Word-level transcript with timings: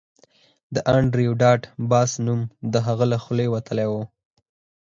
د 0.73 0.75
انډریو 0.93 1.33
ډاټ 1.41 1.61
باس 1.91 2.11
نوم 2.25 2.41
د 2.73 2.75
هغه 2.87 3.05
له 3.11 3.17
خولې 3.23 3.47
وتلی 3.53 3.87
و 3.91 3.93